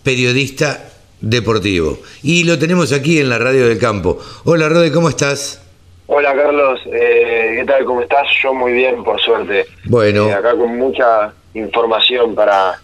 [0.03, 0.89] periodista
[1.21, 4.19] deportivo y lo tenemos aquí en la radio del campo.
[4.43, 5.61] Hola Rode, ¿cómo estás?
[6.07, 7.85] Hola Carlos, eh, ¿qué tal?
[7.85, 8.27] ¿Cómo estás?
[8.41, 9.65] Yo muy bien, por suerte.
[9.85, 10.27] Bueno.
[10.27, 12.79] Eh, acá con mucha información para,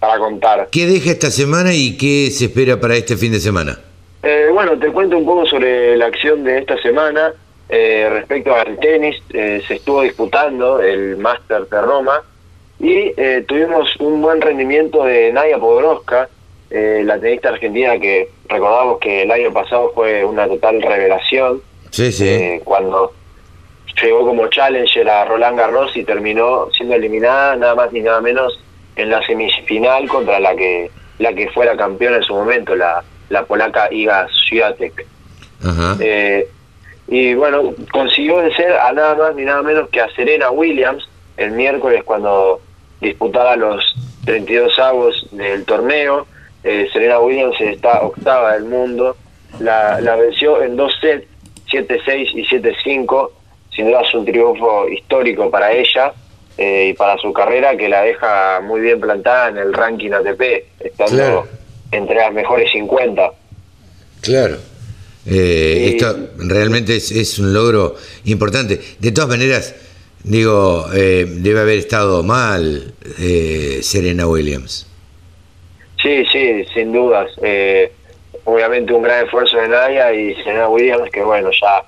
[0.00, 0.68] para contar.
[0.70, 3.78] ¿Qué deja esta semana y qué se espera para este fin de semana?
[4.24, 7.32] Eh, bueno, te cuento un poco sobre la acción de esta semana.
[7.74, 12.22] Eh, respecto al tenis, eh, se estuvo disputando el Master de Roma
[12.78, 16.28] y eh, tuvimos un buen rendimiento de Nadia Podoroska,
[16.68, 21.62] la tenista argentina que recordamos que el año pasado fue una total revelación.
[21.90, 22.60] Sí, sí.
[22.64, 23.12] cuando
[24.02, 28.58] llegó como challenger a Roland Garros y terminó siendo eliminada nada más ni nada menos
[28.96, 33.02] en la semifinal contra la que la que fue la campeona en su momento, la,
[33.30, 35.06] la polaca Iga Swiatek.
[35.62, 35.96] Ajá.
[37.08, 41.52] Y bueno, consiguió vencer a nada más ni nada menos que a Serena Williams el
[41.52, 42.60] miércoles cuando
[43.00, 43.84] disputaba los
[44.24, 46.26] 32 avos del torneo.
[46.64, 49.16] Eh, Serena Williams está octava del mundo.
[49.58, 51.26] La, la venció en dos sets,
[51.70, 53.30] 7-6 y 7-5.
[53.74, 56.12] Sin duda es un triunfo histórico para ella
[56.58, 60.42] eh, y para su carrera que la deja muy bien plantada en el ranking ATP,
[60.80, 61.46] estando
[61.90, 63.32] entre las mejores 50.
[64.20, 64.56] Claro.
[65.26, 67.94] Eh, esto realmente es, un logro
[68.24, 68.80] importante.
[68.98, 69.74] De todas maneras,
[70.24, 74.88] digo, eh, debe haber estado mal eh, Serena Williams.
[76.00, 77.30] Sí, sí, sin dudas.
[78.44, 81.84] obviamente un gran esfuerzo de Nadia y Serena Williams, que bueno, ya,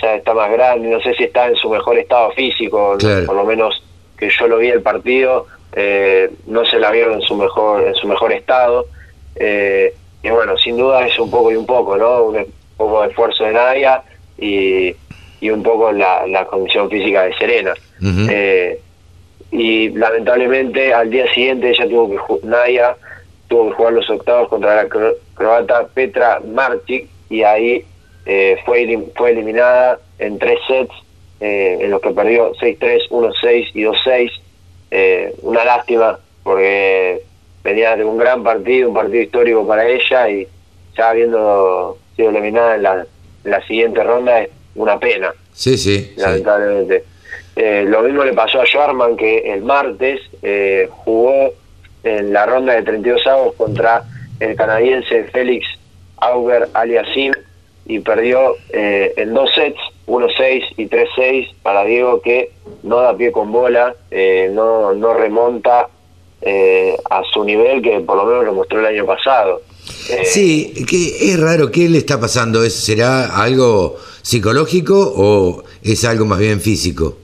[0.00, 3.44] ya está más grande, no sé si está en su mejor estado físico, por lo
[3.44, 3.82] menos
[4.18, 5.46] que yo lo vi el partido,
[6.46, 8.86] no se la vieron en su mejor, en su mejor estado.
[9.38, 12.32] y bueno, sin duda es un poco y un poco, ¿no?
[12.80, 14.02] Poco de esfuerzo de Nadia
[14.38, 14.96] y,
[15.40, 17.74] y un poco la, la, condición física de Serena.
[18.02, 18.80] Eh,
[19.52, 22.96] y lamentablemente al día siguiente ella tuvo que Nadia
[23.48, 24.88] tuvo que jugar los octavos contra la
[25.34, 27.84] croata Petra Martic y ahí
[28.24, 28.86] eh, fue,
[29.16, 30.94] fue eliminada en tres sets
[31.40, 35.34] eh, en los que perdió 6-3, 1-6 y 2-6.
[35.42, 37.22] una lástima porque
[37.62, 40.46] venía de un gran partido, un partido histórico para ella y
[40.96, 41.98] ya habiendo
[42.28, 43.06] eliminada en la,
[43.44, 45.32] la siguiente ronda es una pena.
[45.52, 46.12] Sí, sí.
[46.16, 47.04] Lamentablemente.
[47.56, 51.52] Eh, lo mismo le pasó a Schwarman que el martes eh, jugó
[52.04, 54.04] en la ronda de 32 avos contra
[54.38, 55.66] el canadiense Félix
[56.18, 57.32] Auger Aliasim
[57.86, 63.32] y perdió eh, en dos sets, 1-6 y 3-6 para Diego que no da pie
[63.32, 63.94] con bola,
[64.52, 65.88] no, no remonta
[67.10, 69.60] a su nivel que por lo menos lo mostró el año pasado.
[70.24, 72.64] Sí, que es raro, ¿qué le está pasando?
[72.64, 77.16] ¿Es, ¿Será algo psicológico o es algo más bien físico?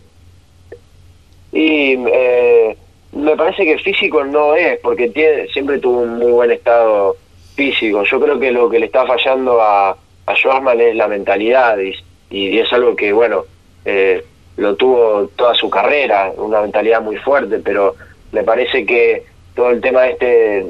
[1.53, 2.77] Y eh,
[3.13, 7.17] me parece que físico no es, porque tiene, siempre tuvo un muy buen estado
[7.55, 8.05] físico.
[8.05, 9.91] Yo creo que lo que le está fallando a,
[10.27, 11.95] a Schwarzman es la mentalidad y,
[12.31, 13.45] y, es algo que, bueno,
[13.85, 14.25] eh,
[14.57, 17.95] lo tuvo toda su carrera, una mentalidad muy fuerte, pero
[18.33, 19.25] me parece que
[19.55, 20.67] todo el tema este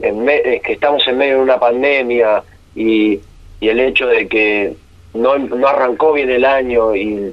[0.00, 2.42] en que estamos en medio de una pandemia
[2.74, 3.20] y,
[3.60, 4.74] y el hecho de que
[5.14, 7.32] no, no arrancó bien el año y,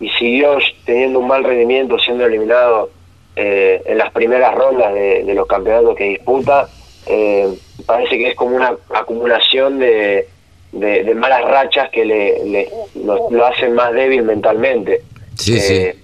[0.00, 2.90] y, siguió teniendo un mal rendimiento, siendo eliminado
[3.36, 6.68] eh, en las primeras rondas de, los campeonatos que disputa,
[7.06, 7.48] eh,
[7.86, 10.28] parece que es como una acumulación de,
[10.72, 12.68] de, malas rachas que le,
[13.04, 15.02] lo, hacen más débil mentalmente.
[15.36, 15.74] Sí, sí.
[15.74, 15.96] Eh,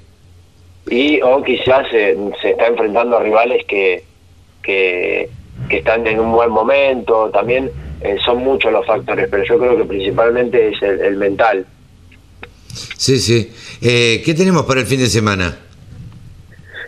[0.89, 4.03] y o quizás se, se está enfrentando a rivales que,
[4.63, 5.29] que
[5.71, 7.71] que están en un buen momento, también
[8.03, 11.65] eh, son muchos los factores, pero yo creo que principalmente es el, mental.
[12.97, 13.53] Sí, sí.
[13.81, 15.57] Eh, ¿Qué tenemos para el fin de semana?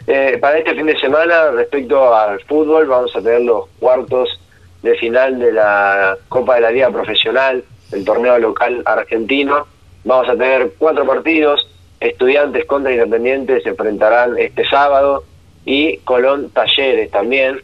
[0.07, 4.41] Eh, para este fin de semana, respecto al fútbol, vamos a tener los cuartos
[4.83, 9.67] de final de la Copa de la Liga Profesional, el torneo local argentino.
[10.05, 11.69] Vamos a tener cuatro partidos,
[12.01, 15.23] estudiantes contra independientes se enfrentarán este sábado
[15.65, 17.61] y Colón Talleres también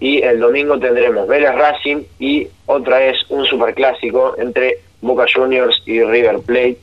[0.00, 6.02] y el domingo tendremos Vélez Racing y otra es un superclásico entre Boca Juniors y
[6.02, 6.78] River Plate,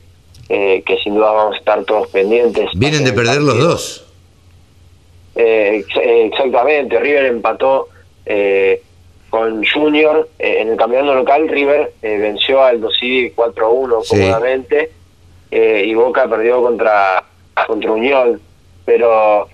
[0.48, 2.70] eh, que sin duda vamos a estar todos pendientes.
[2.74, 4.06] Vienen de perder los dos.
[5.34, 5.84] Eh,
[6.24, 7.88] exactamente, River empató
[8.24, 8.82] eh,
[9.28, 11.48] con Junior en el campeonato local.
[11.48, 14.92] River venció al Dosivi 4-1 cómodamente
[15.50, 17.22] y Boca perdió contra,
[17.66, 18.40] contra Unión.
[18.84, 19.48] Pero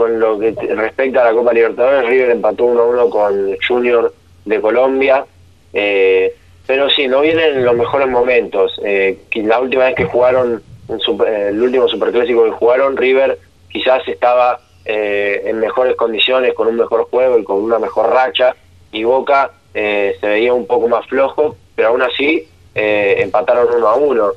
[0.00, 4.14] con lo que respecta a la Copa Libertadores, River empató 1-1 con Junior
[4.46, 5.26] de Colombia.
[5.74, 6.34] Eh,
[6.66, 8.80] pero sí, no vienen los mejores momentos.
[8.82, 13.38] Eh, la última vez que jugaron, eh, el último superclásico que jugaron, River
[13.70, 18.56] quizás estaba en mejores condiciones, con un mejor juego y con una mejor racha,
[18.90, 24.32] y Boca se veía un poco más flojo, pero aún así empataron 1 a 1.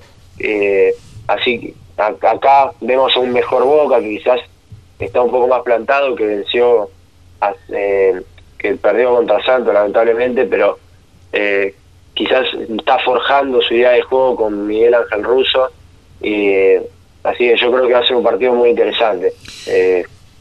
[1.27, 4.41] así acá vemos un mejor Boca que quizás
[4.99, 6.89] está un poco más plantado, que venció,
[7.69, 8.21] eh,
[8.57, 10.79] que perdió contra Santos lamentablemente, pero
[11.31, 11.75] eh,
[12.13, 12.45] quizás
[12.77, 15.71] está forjando su idea de juego con Miguel Ángel Russo
[16.21, 16.81] y eh,
[17.23, 19.33] así que yo creo que va a ser un partido muy interesante.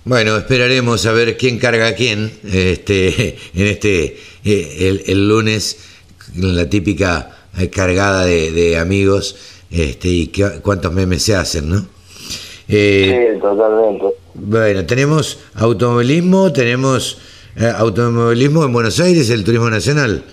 [0.04, 5.78] bueno, esperaremos a ver quién carga a quién este, en este el, lunes,
[6.36, 7.36] la típica
[7.72, 9.36] cargada de, amigos
[9.70, 10.32] este, y
[10.62, 11.86] cuántos memes se hacen, ¿no?
[12.68, 14.06] Sí, totalmente.
[14.34, 17.18] Bueno, tenemos automovilismo, tenemos
[17.56, 20.24] eh, automovilismo en Buenos Aires, el turismo nacional,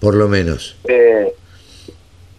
[0.00, 0.76] por lo menos.
[0.88, 1.32] Eh,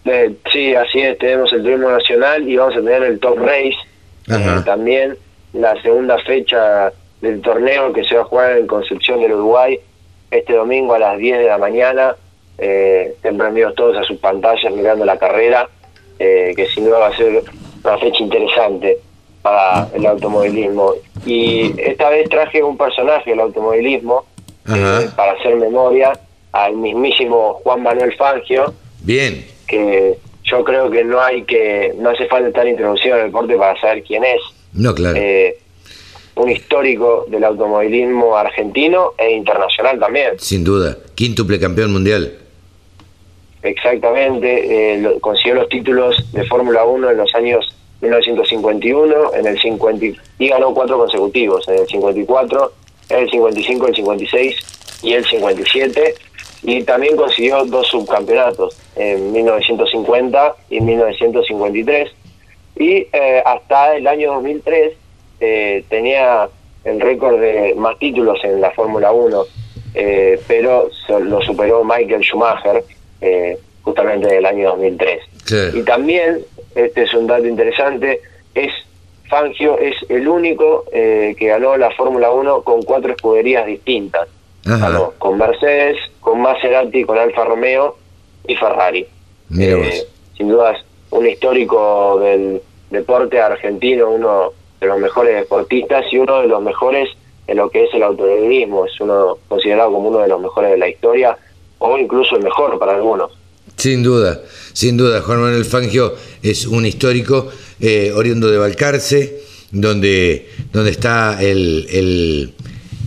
[0.04, 3.76] eh, sí, así es, tenemos el turismo nacional y vamos a tener el Top Race
[4.64, 5.16] también,
[5.52, 9.78] la segunda fecha del torneo que se va a jugar en Concepción del Uruguay
[10.30, 12.16] este domingo a las 10 de la mañana.
[12.58, 15.68] Eh, estén prendidos todos a sus pantallas mirando la carrera,
[16.18, 17.42] que sin duda va a ser
[17.84, 18.98] una fecha interesante
[19.46, 20.94] para el automovilismo.
[21.24, 24.26] Y esta vez traje un personaje del automovilismo
[24.68, 26.18] eh, para hacer memoria
[26.50, 28.74] al mismísimo Juan Manuel Fangio.
[29.02, 29.46] Bien.
[29.68, 33.56] Que yo creo que no hay que, no hace falta estar introducido en el deporte
[33.56, 34.40] para saber quién es.
[34.72, 35.16] No, claro.
[35.16, 35.56] Eh,
[36.34, 40.40] un histórico del automovilismo argentino e internacional también.
[40.40, 42.36] Sin duda, quíntuple campeón mundial.
[43.62, 50.06] Exactamente, eh, consiguió los títulos de Fórmula 1 en los años 1951, en el 50
[50.38, 52.72] y ganó cuatro consecutivos, en el 54,
[53.08, 54.56] el 55, el 56
[55.02, 56.14] y el 57
[56.62, 62.10] y también consiguió dos subcampeonatos en 1950 y 1953
[62.76, 64.92] y eh, hasta el año 2003
[65.40, 66.48] eh, tenía
[66.84, 69.44] el récord de más títulos en la Fórmula 1
[69.94, 70.90] eh, pero
[71.20, 72.84] lo superó Michael Schumacher
[73.82, 75.22] justamente en el año 2003
[75.74, 76.44] y también
[76.76, 78.20] este es un dato interesante,
[78.54, 78.72] es
[79.28, 84.28] Fangio es el único eh, que ganó la Fórmula 1 con cuatro escuderías distintas.
[85.18, 87.96] con Mercedes, con Maserati, con Alfa Romeo
[88.46, 89.06] y Ferrari.
[89.58, 90.06] Eh,
[90.36, 90.76] sin duda
[91.10, 97.08] un histórico del deporte argentino, uno de los mejores deportistas y uno de los mejores
[97.46, 98.86] en lo que es el automovilismo.
[98.86, 101.38] Es uno considerado como uno de los mejores de la historia
[101.78, 103.32] o incluso el mejor para algunos.
[103.76, 104.42] Sin duda,
[104.72, 111.42] sin duda, Juan Manuel Fangio es un histórico eh, oriundo de Balcarce, donde, donde está
[111.42, 112.54] el, el,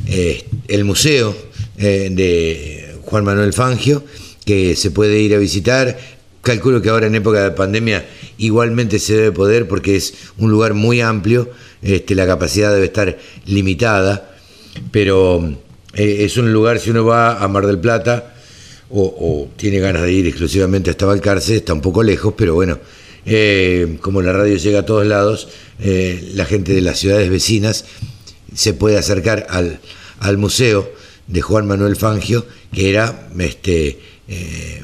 [0.08, 1.36] eh, museo
[1.80, 4.04] eh, de Juan Manuel Fangio,
[4.46, 5.98] que se puede ir a visitar.
[6.44, 10.76] Calculo que ahora en época de pandemia igualmente se debe poder porque es un lugar
[10.76, 11.50] muy amplio,
[11.82, 13.18] este, la capacidad debe estar
[13.48, 14.38] limitada,
[14.92, 15.52] pero
[15.94, 18.36] es un lugar, si uno va a Mar del Plata,
[18.92, 22.80] o, tiene ganas de ir exclusivamente hasta Balcarce, está un poco lejos, pero bueno,
[23.26, 27.86] eh, como la radio llega a todos lados, eh, la gente de las ciudades vecinas
[28.54, 29.80] se puede acercar al,
[30.20, 30.90] al museo
[31.28, 34.82] de Juan Manuel Fangio, que era este eh,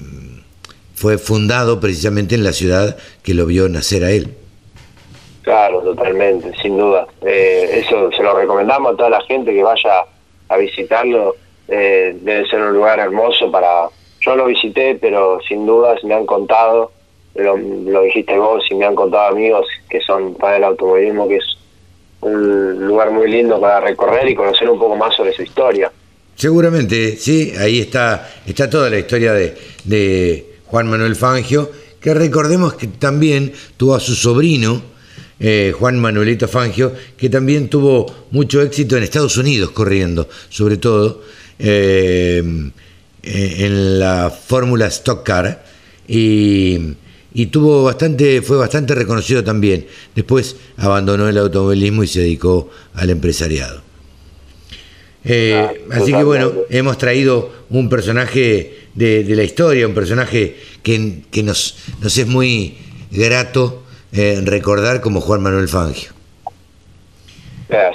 [0.93, 4.33] fue fundado precisamente en la ciudad que lo vio nacer a él.
[5.41, 7.05] Claro, totalmente, sin duda.
[7.21, 10.05] eso se lo recomendamos a toda la gente que vaya
[10.49, 11.35] a visitarlo.
[11.67, 13.87] Debe ser un lugar hermoso para,
[14.21, 16.91] yo lo visité, pero sin dudas me han contado,
[17.35, 21.57] lo, dijiste vos y me han contado amigos que son para el automovilismo, que es
[22.21, 25.91] un lugar muy lindo para recorrer y conocer un poco más sobre su historia.
[26.35, 29.55] Seguramente, sí, ahí está, está toda la historia de,
[29.85, 31.69] de Juan Manuel Fangio,
[32.01, 34.81] que recordemos que también tuvo a su sobrino,
[35.39, 41.21] eh, Juan Manuelito Fangio, que también tuvo mucho éxito en Estados Unidos corriendo, sobre todo.
[41.57, 42.71] Eh,
[43.27, 45.63] en la fórmula Stock Car
[46.07, 46.95] y,
[47.51, 49.87] tuvo bastante, fue bastante reconocido también.
[50.13, 53.81] Después abandonó el automovilismo y se dedicó al empresariado.
[55.23, 61.41] Eh, así que bueno, hemos traído un personaje de, la historia, un personaje que, que
[61.41, 62.77] nos, nos es muy
[63.09, 63.83] grato
[64.13, 66.11] eh, recordar como Juan Manuel Fangio.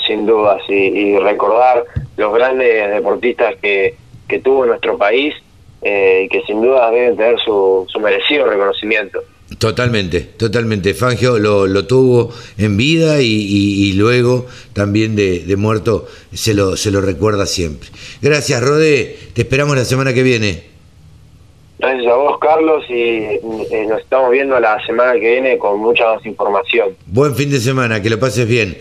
[0.08, 1.84] sin duda, sí, y recordar
[2.16, 3.94] los grandes deportistas que,
[4.28, 5.34] que tuvo nuestro país
[5.82, 9.20] eh, y que sin duda deben tener su, su merecido reconocimiento.
[9.58, 10.94] Totalmente, totalmente.
[10.94, 16.90] Fangio lo, lo tuvo en vida y, luego también de, de, muerto se lo, se
[16.90, 17.88] lo recuerda siempre.
[18.22, 19.18] Gracias, Rode.
[19.34, 20.70] Te esperamos la semana que viene.
[21.80, 26.14] Gracias a vos, Carlos, y eh, nos estamos viendo la semana que viene con mucha
[26.14, 26.90] más información.
[27.06, 28.76] Buen fin de semana, que lo pases bien.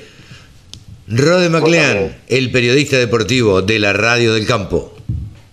[1.12, 4.99] Rode Maclean, el periodista deportivo de la Radio del Campo.